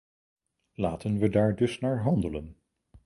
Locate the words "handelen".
2.01-2.57